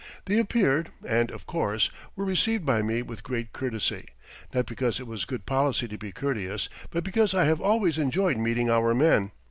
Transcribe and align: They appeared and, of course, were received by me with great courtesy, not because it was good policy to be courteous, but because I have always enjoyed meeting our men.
They 0.25 0.39
appeared 0.39 0.89
and, 1.07 1.29
of 1.29 1.45
course, 1.45 1.91
were 2.15 2.25
received 2.25 2.65
by 2.65 2.81
me 2.81 3.03
with 3.03 3.21
great 3.21 3.53
courtesy, 3.53 4.07
not 4.51 4.65
because 4.65 4.99
it 4.99 5.05
was 5.05 5.25
good 5.25 5.45
policy 5.45 5.87
to 5.89 5.97
be 5.99 6.11
courteous, 6.11 6.69
but 6.89 7.03
because 7.03 7.35
I 7.35 7.43
have 7.45 7.61
always 7.61 7.99
enjoyed 7.99 8.37
meeting 8.37 8.67
our 8.67 8.95
men. 8.95 9.31